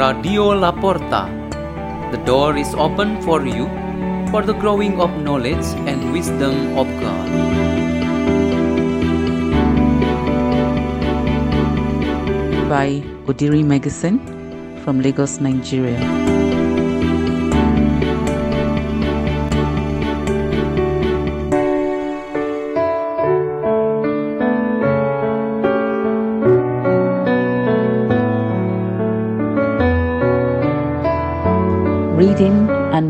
Radio 0.00 0.54
La 0.54 0.72
Porta. 0.72 1.28
The 2.10 2.16
door 2.24 2.56
is 2.56 2.72
open 2.74 3.20
for 3.20 3.44
you 3.44 3.66
for 4.30 4.40
the 4.40 4.54
growing 4.54 4.98
of 4.98 5.10
knowledge 5.20 5.66
and 5.86 6.10
wisdom 6.10 6.78
of 6.78 6.88
God. 7.04 7.28
by 12.70 13.02
Odiri 13.26 13.62
Meggison 13.62 14.16
from 14.84 15.02
Lagos, 15.02 15.38
Nigeria. 15.40 16.39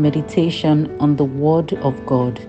Meditation 0.01 0.97
on 0.99 1.15
the 1.15 1.23
Word 1.23 1.73
of 1.75 2.05
God. 2.05 2.39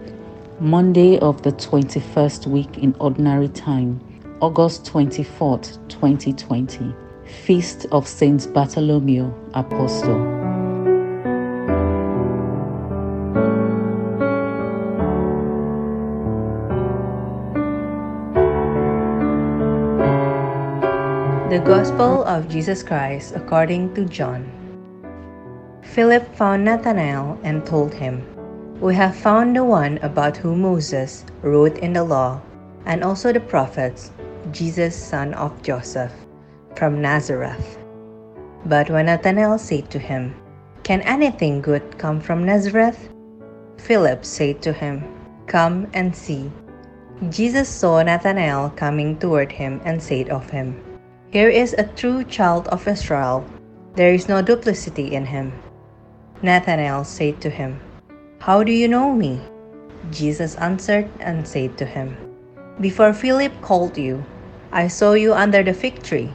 Monday 0.58 1.18
of 1.18 1.42
the 1.42 1.52
21st 1.52 2.46
week 2.46 2.78
in 2.78 2.94
Ordinary 2.98 3.48
Time, 3.48 4.00
August 4.40 4.86
24th, 4.86 5.76
2020. 5.88 6.94
Feast 7.44 7.86
of 7.92 8.08
Saint 8.08 8.52
Bartholomew 8.52 9.32
Apostle. 9.54 10.18
The 21.50 21.62
Gospel 21.64 22.24
of 22.24 22.48
Jesus 22.48 22.82
Christ 22.82 23.34
according 23.36 23.94
to 23.94 24.04
John. 24.06 24.61
Philip 25.92 26.34
found 26.36 26.64
Nathanael 26.64 27.38
and 27.42 27.66
told 27.66 27.92
him, 27.92 28.24
We 28.80 28.94
have 28.94 29.14
found 29.14 29.54
the 29.54 29.62
one 29.62 29.98
about 30.00 30.38
whom 30.38 30.62
Moses 30.62 31.26
wrote 31.42 31.76
in 31.84 31.92
the 31.92 32.02
law, 32.02 32.40
and 32.86 33.04
also 33.04 33.30
the 33.30 33.40
prophets, 33.40 34.10
Jesus, 34.52 34.96
son 34.96 35.34
of 35.34 35.60
Joseph, 35.60 36.12
from 36.76 37.02
Nazareth. 37.02 37.76
But 38.64 38.88
when 38.88 39.04
Nathanael 39.04 39.58
said 39.58 39.90
to 39.90 39.98
him, 39.98 40.34
Can 40.82 41.02
anything 41.02 41.60
good 41.60 41.98
come 41.98 42.20
from 42.22 42.46
Nazareth? 42.46 43.10
Philip 43.76 44.24
said 44.24 44.62
to 44.62 44.72
him, 44.72 45.04
Come 45.46 45.88
and 45.92 46.16
see. 46.16 46.50
Jesus 47.28 47.68
saw 47.68 48.02
Nathanael 48.02 48.70
coming 48.76 49.18
toward 49.18 49.52
him 49.52 49.82
and 49.84 50.02
said 50.02 50.30
of 50.30 50.48
him, 50.48 50.72
Here 51.28 51.50
is 51.50 51.74
a 51.74 51.84
true 51.84 52.24
child 52.24 52.66
of 52.68 52.88
Israel. 52.88 53.44
There 53.94 54.14
is 54.14 54.26
no 54.26 54.40
duplicity 54.40 55.12
in 55.12 55.26
him. 55.26 55.52
Nathanael 56.42 57.04
said 57.04 57.40
to 57.40 57.50
him, 57.50 57.78
How 58.40 58.64
do 58.64 58.72
you 58.72 58.88
know 58.88 59.14
me? 59.14 59.40
Jesus 60.10 60.56
answered 60.56 61.08
and 61.20 61.46
said 61.46 61.78
to 61.78 61.86
him, 61.86 62.16
Before 62.80 63.12
Philip 63.14 63.54
called 63.62 63.96
you, 63.96 64.24
I 64.72 64.88
saw 64.88 65.12
you 65.12 65.32
under 65.34 65.62
the 65.62 65.72
fig 65.72 66.02
tree. 66.02 66.32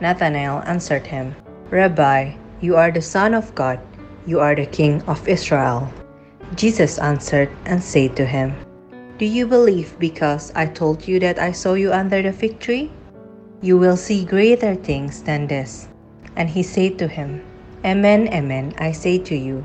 Nathanael 0.00 0.62
answered 0.66 1.06
him, 1.06 1.34
Rabbi, 1.70 2.36
you 2.60 2.76
are 2.76 2.90
the 2.90 3.00
Son 3.00 3.32
of 3.32 3.54
God, 3.54 3.80
you 4.26 4.40
are 4.40 4.54
the 4.54 4.66
King 4.66 5.00
of 5.08 5.26
Israel. 5.26 5.88
Jesus 6.54 6.98
answered 6.98 7.48
and 7.64 7.82
said 7.82 8.16
to 8.16 8.26
him, 8.26 8.52
Do 9.16 9.24
you 9.24 9.46
believe 9.46 9.96
because 9.98 10.52
I 10.54 10.66
told 10.66 11.08
you 11.08 11.20
that 11.20 11.38
I 11.38 11.52
saw 11.52 11.72
you 11.72 11.92
under 11.92 12.20
the 12.20 12.32
fig 12.32 12.60
tree? 12.60 12.92
You 13.62 13.78
will 13.78 13.96
see 13.96 14.24
greater 14.24 14.74
things 14.74 15.22
than 15.22 15.46
this. 15.46 15.88
And 16.36 16.48
he 16.48 16.62
said 16.62 16.98
to 16.98 17.08
him, 17.08 17.40
Amen, 17.82 18.28
amen, 18.28 18.74
I 18.76 18.92
say 18.92 19.16
to 19.24 19.34
you, 19.34 19.64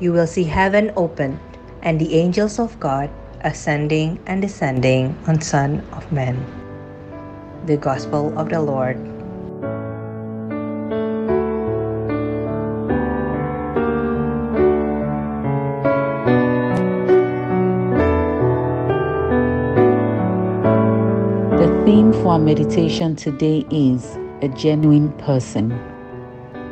you 0.00 0.12
will 0.12 0.26
see 0.26 0.42
heaven 0.42 0.90
opened 0.96 1.38
and 1.82 2.00
the 2.00 2.14
angels 2.14 2.58
of 2.58 2.80
God 2.80 3.08
ascending 3.42 4.18
and 4.26 4.42
descending 4.42 5.16
on 5.28 5.40
Son 5.40 5.86
of 5.92 6.10
Man. 6.10 6.42
The 7.66 7.76
Gospel 7.76 8.36
of 8.36 8.50
the 8.50 8.60
Lord. 8.60 8.98
The 21.62 21.70
theme 21.86 22.12
for 22.12 22.32
our 22.32 22.38
meditation 22.40 23.14
today 23.14 23.64
is 23.70 24.18
a 24.42 24.48
genuine 24.48 25.12
person. 25.12 25.91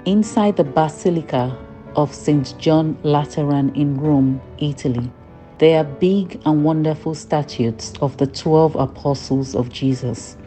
Inside 0.07 0.57
the 0.57 0.65
Basilica 0.65 1.55
of 1.95 2.15
St. 2.15 2.57
John 2.59 2.97
Lateran 3.03 3.71
in 3.75 4.01
Rome, 4.01 4.41
Italy, 4.57 5.13
there 5.59 5.79
are 5.79 5.85
big 5.85 6.41
and 6.47 6.65
wonderful 6.65 7.15
statues 7.15 7.93
of 8.01 8.17
the 8.17 8.27
12 8.27 8.77
apostles 8.77 9.55
of 9.55 9.69
Jesus. 9.69 10.39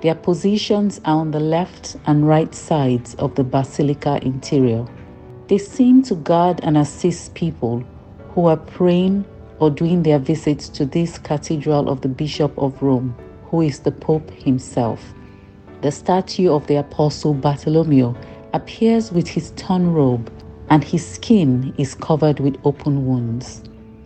Their 0.00 0.14
positions 0.14 0.98
are 1.04 1.16
on 1.16 1.30
the 1.30 1.40
left 1.40 1.96
and 2.06 2.26
right 2.26 2.54
sides 2.54 3.14
of 3.16 3.34
the 3.34 3.44
basilica 3.44 4.18
interior. 4.22 4.86
They 5.48 5.58
seem 5.58 6.02
to 6.04 6.14
guard 6.14 6.60
and 6.62 6.78
assist 6.78 7.34
people 7.34 7.84
who 8.30 8.46
are 8.46 8.56
praying 8.56 9.26
or 9.58 9.68
doing 9.68 10.04
their 10.04 10.20
visits 10.20 10.70
to 10.70 10.86
this 10.86 11.18
cathedral 11.18 11.90
of 11.90 12.00
the 12.00 12.08
Bishop 12.08 12.56
of 12.56 12.82
Rome, 12.82 13.14
who 13.44 13.60
is 13.60 13.80
the 13.80 13.92
Pope 13.92 14.30
himself. 14.30 15.12
The 15.82 15.92
statue 15.92 16.50
of 16.50 16.66
the 16.66 16.76
Apostle 16.76 17.34
Bartholomew 17.34 18.14
appears 18.52 19.12
with 19.12 19.28
his 19.28 19.52
torn 19.52 19.92
robe, 19.92 20.30
and 20.70 20.82
his 20.82 21.06
skin 21.06 21.74
is 21.78 21.94
covered 21.94 22.40
with 22.40 22.56
open 22.64 23.06
wounds. 23.06 23.62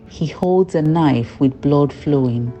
He 0.09 0.27
holds 0.27 0.75
a 0.75 0.81
knife 0.81 1.39
with 1.39 1.61
blood 1.61 1.91
flowing. 1.93 2.51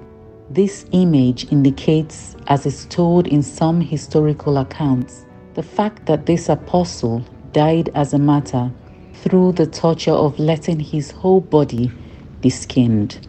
This 0.49 0.85
image 0.91 1.51
indicates, 1.51 2.35
as 2.47 2.65
is 2.65 2.85
told 2.85 3.27
in 3.27 3.41
some 3.43 3.81
historical 3.81 4.57
accounts, 4.57 5.25
the 5.55 5.63
fact 5.63 6.05
that 6.05 6.25
this 6.25 6.49
apostle 6.49 7.23
died 7.51 7.89
as 7.95 8.13
a 8.13 8.19
martyr 8.19 8.71
through 9.13 9.53
the 9.53 9.65
torture 9.65 10.11
of 10.11 10.37
letting 10.39 10.79
his 10.79 11.11
whole 11.11 11.41
body 11.41 11.91
be 12.41 12.49
skinned. 12.49 13.27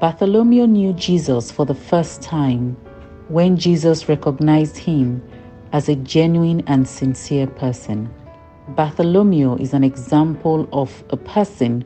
Bartholomew 0.00 0.66
knew 0.66 0.92
Jesus 0.94 1.50
for 1.50 1.64
the 1.64 1.74
first 1.74 2.20
time 2.20 2.76
when 3.28 3.56
Jesus 3.56 4.08
recognized 4.08 4.76
him 4.76 5.22
as 5.74 5.88
a 5.88 5.96
genuine 5.96 6.62
and 6.68 6.86
sincere 6.86 7.48
person. 7.48 8.08
Bartholomew 8.68 9.56
is 9.56 9.74
an 9.74 9.82
example 9.82 10.68
of 10.72 11.02
a 11.10 11.16
person 11.16 11.84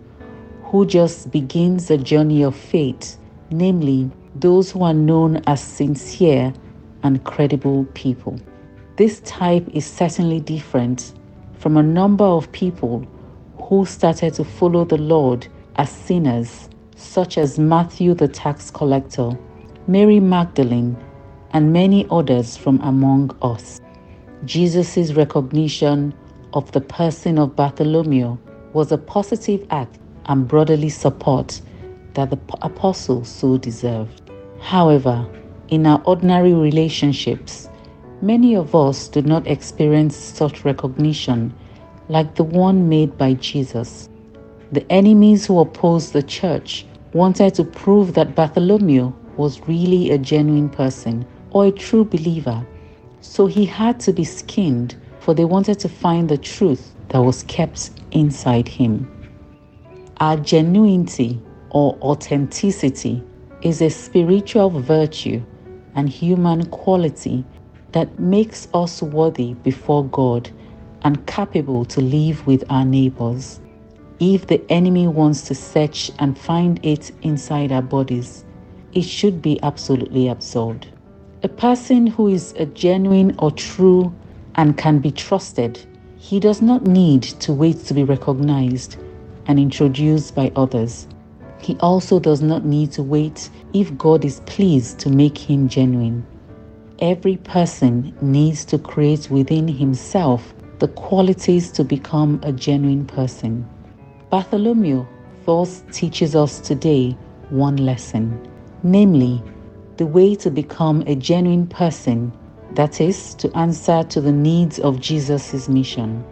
who 0.64 0.84
just 0.84 1.30
begins 1.30 1.90
a 1.90 1.96
journey 1.96 2.42
of 2.42 2.54
faith, 2.54 3.16
namely, 3.50 4.10
those 4.34 4.70
who 4.70 4.82
are 4.82 4.92
known 4.92 5.42
as 5.46 5.62
sincere 5.62 6.52
and 7.02 7.24
credible 7.24 7.86
people. 7.94 8.38
This 8.96 9.20
type 9.20 9.66
is 9.72 9.86
certainly 9.86 10.40
different 10.40 11.14
from 11.58 11.78
a 11.78 11.82
number 11.82 12.26
of 12.26 12.52
people 12.52 13.06
who 13.56 13.86
started 13.86 14.34
to 14.34 14.44
follow 14.44 14.84
the 14.84 14.98
Lord 14.98 15.48
as 15.76 15.90
sinners, 15.90 16.68
such 16.94 17.38
as 17.38 17.58
Matthew 17.58 18.12
the 18.12 18.28
tax 18.28 18.70
collector, 18.70 19.30
Mary 19.86 20.20
Magdalene, 20.20 20.94
and 21.52 21.72
many 21.72 22.06
others 22.10 22.56
from 22.56 22.80
among 22.82 23.36
us. 23.42 23.80
Jesus' 24.44 25.12
recognition 25.12 26.14
of 26.52 26.70
the 26.72 26.80
person 26.80 27.38
of 27.38 27.56
Bartholomew 27.56 28.36
was 28.72 28.92
a 28.92 28.98
positive 28.98 29.66
act 29.70 29.98
and 30.26 30.46
brotherly 30.46 30.88
support 30.88 31.60
that 32.14 32.30
the 32.30 32.38
apostle 32.62 33.24
so 33.24 33.58
deserved. 33.58 34.30
However, 34.60 35.26
in 35.68 35.86
our 35.86 36.02
ordinary 36.04 36.54
relationships, 36.54 37.68
many 38.22 38.54
of 38.54 38.74
us 38.74 39.08
do 39.08 39.22
not 39.22 39.46
experience 39.46 40.16
such 40.16 40.64
recognition 40.64 41.54
like 42.08 42.34
the 42.34 42.44
one 42.44 42.88
made 42.88 43.16
by 43.18 43.34
Jesus. 43.34 44.08
The 44.72 44.90
enemies 44.90 45.46
who 45.46 45.60
opposed 45.60 46.12
the 46.12 46.22
church 46.22 46.86
wanted 47.12 47.54
to 47.54 47.64
prove 47.64 48.14
that 48.14 48.34
Bartholomew 48.34 49.12
was 49.36 49.66
really 49.68 50.10
a 50.10 50.18
genuine 50.18 50.68
person 50.68 51.26
or 51.50 51.66
a 51.66 51.72
true 51.72 52.04
believer, 52.04 52.66
so 53.20 53.46
he 53.46 53.64
had 53.64 54.00
to 54.00 54.12
be 54.12 54.24
skinned, 54.24 54.96
for 55.20 55.34
they 55.34 55.44
wanted 55.44 55.78
to 55.80 55.88
find 55.88 56.28
the 56.28 56.38
truth 56.38 56.94
that 57.08 57.18
was 57.18 57.42
kept 57.44 57.90
inside 58.12 58.68
him. 58.68 59.10
Our 60.18 60.36
genuinity 60.36 61.40
or 61.70 61.96
authenticity 62.02 63.22
is 63.62 63.82
a 63.82 63.90
spiritual 63.90 64.70
virtue 64.70 65.42
and 65.94 66.08
human 66.08 66.66
quality 66.66 67.44
that 67.92 68.18
makes 68.18 68.68
us 68.74 69.02
worthy 69.02 69.54
before 69.54 70.04
God 70.06 70.50
and 71.02 71.26
capable 71.26 71.84
to 71.86 72.00
live 72.00 72.46
with 72.46 72.64
our 72.70 72.84
neighbors. 72.84 73.60
If 74.20 74.48
the 74.48 74.60
enemy 74.70 75.06
wants 75.06 75.42
to 75.42 75.54
search 75.54 76.10
and 76.18 76.36
find 76.36 76.84
it 76.84 77.12
inside 77.22 77.70
our 77.70 77.82
bodies, 77.82 78.44
it 78.92 79.02
should 79.02 79.40
be 79.40 79.62
absolutely 79.62 80.28
absurd. 80.28 80.86
A 81.44 81.48
person 81.48 82.08
who 82.08 82.26
is 82.26 82.52
a 82.58 82.66
genuine 82.66 83.36
or 83.38 83.52
true 83.52 84.12
and 84.56 84.76
can 84.76 84.98
be 84.98 85.12
trusted, 85.12 85.78
He 86.16 86.40
does 86.40 86.60
not 86.60 86.84
need 86.84 87.22
to 87.22 87.52
wait 87.52 87.84
to 87.84 87.94
be 87.94 88.02
recognized 88.02 88.96
and 89.46 89.56
introduced 89.60 90.34
by 90.34 90.50
others. 90.56 91.06
He 91.60 91.76
also 91.76 92.18
does 92.18 92.42
not 92.42 92.64
need 92.64 92.90
to 92.92 93.04
wait 93.04 93.50
if 93.72 93.96
God 93.96 94.24
is 94.24 94.40
pleased 94.46 94.98
to 95.00 95.10
make 95.10 95.38
him 95.38 95.68
genuine. 95.68 96.26
Every 96.98 97.36
person 97.36 98.12
needs 98.20 98.64
to 98.66 98.78
create 98.78 99.30
within 99.30 99.68
himself 99.68 100.52
the 100.80 100.88
qualities 100.88 101.70
to 101.72 101.84
become 101.84 102.40
a 102.42 102.52
genuine 102.52 103.06
person. 103.06 103.64
Bartholomew 104.30 105.06
thus 105.46 105.84
teaches 105.92 106.34
us 106.34 106.58
today 106.58 107.16
one 107.50 107.76
lesson, 107.76 108.48
namely, 108.82 109.40
the 109.98 110.06
way 110.06 110.32
to 110.36 110.48
become 110.48 111.02
a 111.08 111.16
genuine 111.16 111.66
person, 111.66 112.32
that 112.74 113.00
is, 113.00 113.34
to 113.34 113.54
answer 113.56 114.04
to 114.04 114.20
the 114.20 114.30
needs 114.30 114.78
of 114.78 115.00
Jesus' 115.00 115.68
mission. 115.68 116.24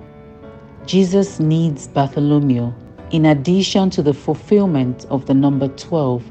Jesus 0.87 1.41
needs 1.41 1.89
Bartholomew 1.89 2.73
in 3.11 3.27
addition 3.27 3.91
to 3.91 4.03
the 4.03 4.15
fulfillment 4.15 5.05
of 5.11 5.27
the 5.27 5.35
number 5.35 5.67
12 5.67 6.23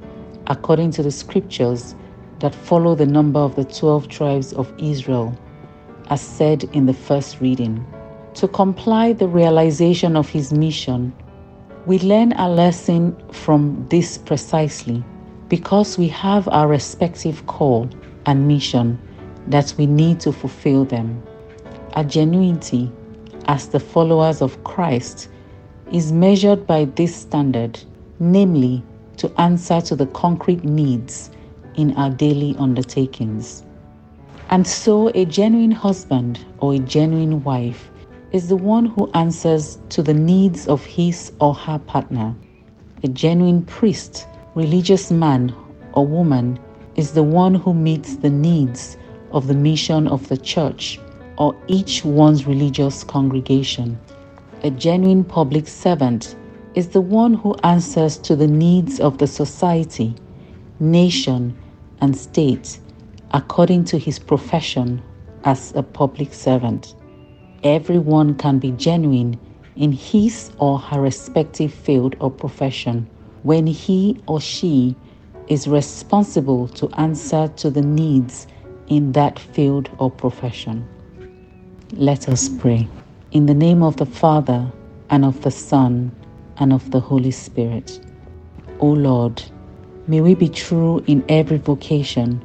according 0.48 0.92
to 0.92 1.04
the 1.04 1.12
scriptures 1.12 1.94
that 2.40 2.56
follow 2.56 2.96
the 2.96 3.06
number 3.06 3.40
of 3.42 3.58
the 3.58 3.66
12 3.66 4.08
tribes 4.08 4.54
of 4.54 4.72
Israel, 4.78 5.38
as 6.10 6.22
said 6.22 6.64
in 6.72 6.86
the 6.86 6.94
first 6.94 7.42
reading. 7.42 7.86
To 8.36 8.48
comply 8.48 9.12
the 9.12 9.28
realization 9.28 10.16
of 10.16 10.30
his 10.30 10.54
mission, 10.54 11.14
we 11.86 12.00
learn 12.00 12.32
a 12.34 12.48
lesson 12.48 13.14
from 13.34 13.86
this 13.90 14.18
precisely 14.18 15.04
because 15.50 15.98
we 15.98 16.08
have 16.08 16.48
our 16.50 16.68
respective 16.68 17.46
call 17.48 17.90
and 18.26 18.48
mission 18.48 19.00
that 19.48 19.74
we 19.78 19.86
need 19.86 20.20
to 20.22 20.32
fulfill 20.32 20.86
them. 20.86 21.22
Our 21.94 22.04
genuinity 22.04 22.92
as 23.48 23.70
the 23.70 23.80
followers 23.80 24.42
of 24.42 24.64
Christ 24.64 25.30
is 25.92 26.12
measured 26.12 26.66
by 26.66 26.86
this 26.86 27.16
standard, 27.16 27.80
namely 28.20 28.84
to 29.18 29.32
answer 29.40 29.82
to 29.82 29.96
the 29.96 30.08
concrete 30.08 30.64
needs 30.64 31.30
in 31.76 31.96
our 31.96 32.10
daily 32.10 32.56
undertakings. 32.58 33.64
And 34.50 34.66
so, 34.66 35.10
a 35.16 35.26
genuine 35.26 35.72
husband 35.72 36.44
or 36.60 36.74
a 36.74 36.80
genuine 36.80 37.44
wife 37.44 37.90
is 38.32 38.48
the 38.50 38.56
one 38.56 38.86
who 38.86 39.10
answers 39.14 39.80
to 39.90 40.04
the 40.04 40.14
needs 40.14 40.68
of 40.68 40.84
his 40.86 41.32
or 41.40 41.54
her 41.54 41.80
partner. 41.80 42.36
A 43.04 43.08
genuine 43.08 43.64
priest, 43.64 44.28
religious 44.56 45.12
man 45.12 45.54
or 45.92 46.08
woman 46.08 46.58
is 46.96 47.12
the 47.12 47.24
one 47.24 47.54
who 47.54 47.74
meets 47.74 48.16
the 48.16 48.30
needs 48.30 48.96
of 49.32 49.48
the 49.48 49.54
mission 49.54 50.08
of 50.08 50.30
the 50.30 50.38
church 50.38 50.98
or 51.38 51.54
each 51.68 52.06
one's 52.06 52.48
religious 52.48 53.04
congregation. 53.04 54.00
A 54.64 54.70
genuine 54.70 55.26
public 55.26 55.68
servant 55.68 56.38
is 56.74 56.88
the 56.88 57.02
one 57.02 57.34
who 57.34 57.54
answers 57.64 58.18
to 58.20 58.34
the 58.34 58.48
needs 58.48 59.02
of 59.02 59.18
the 59.18 59.28
society, 59.28 60.16
nation, 60.80 61.58
and 62.00 62.16
state 62.16 62.80
according 63.32 63.84
to 63.84 63.98
his 63.98 64.18
profession 64.18 65.02
as 65.44 65.74
a 65.76 65.84
public 65.84 66.34
servant. 66.34 66.96
Everyone 67.64 68.36
can 68.36 68.60
be 68.60 68.72
genuine 68.72 69.38
in 69.76 69.92
his 69.92 70.52
or 70.60 70.80
her 70.80 71.02
respective 71.02 71.74
field 71.74 72.16
or 72.22 72.32
profession 72.32 73.10
when 73.46 73.68
he 73.68 74.20
or 74.26 74.42
she 74.42 74.96
is 75.48 75.68
responsible 75.68 76.68
to 76.68 76.90
answer 76.98 77.48
to 77.50 77.70
the 77.70 77.82
needs 77.82 78.48
in 78.88 79.12
that 79.12 79.38
field 79.38 79.88
or 80.00 80.10
profession. 80.10 80.84
Let 81.94 82.28
us 82.28 82.50
pray. 82.50 82.88
In 83.34 83.46
the 83.46 83.54
name 83.54 83.84
of 83.84 83.98
the 83.98 84.06
Father, 84.08 84.72
and 85.12 85.24
of 85.24 85.44
the 85.44 85.52
Son, 85.52 86.12
and 86.58 86.74
of 86.74 86.90
the 86.90 87.00
Holy 87.00 87.30
Spirit. 87.30 88.00
O 88.80 88.88
Lord, 88.88 89.44
may 90.08 90.22
we 90.22 90.34
be 90.34 90.50
true 90.50 91.04
in 91.06 91.24
every 91.30 91.58
vocation 91.58 92.44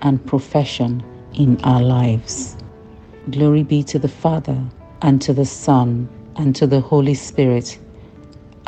and 0.00 0.24
profession 0.24 1.04
in 1.34 1.60
our 1.64 1.82
lives. 1.82 2.56
Glory 3.28 3.62
be 3.62 3.82
to 3.82 3.98
the 3.98 4.08
Father, 4.08 4.58
and 5.02 5.20
to 5.20 5.34
the 5.34 5.44
Son, 5.44 6.08
and 6.36 6.56
to 6.56 6.66
the 6.66 6.80
Holy 6.80 7.14
Spirit, 7.14 7.78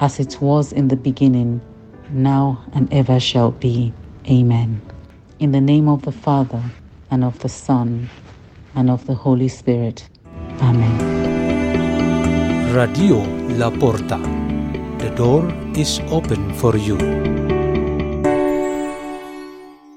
as 0.03 0.19
it 0.19 0.37
was 0.41 0.73
in 0.73 0.89
the 0.89 0.97
beginning, 0.97 1.61
now, 2.11 2.63
and 2.75 2.93
ever 2.93 3.21
shall 3.21 3.53
be. 3.53 3.95
Amen. 4.29 4.83
In 5.39 5.53
the 5.53 5.61
name 5.61 5.89
of 5.89 6.03
the 6.03 6.11
Father, 6.11 6.61
and 7.13 7.23
of 7.23 7.39
the 7.39 7.49
Son, 7.49 8.11
and 8.75 8.91
of 8.91 9.07
the 9.07 9.15
Holy 9.15 9.47
Spirit. 9.47 10.09
Amen. 10.61 10.99
Radio 12.75 13.23
La 13.57 13.71
Porta. 13.71 14.19
The 14.99 15.13
door 15.15 15.49
is 15.77 16.01
open 16.11 16.53
for 16.55 16.77
you. 16.77 17.42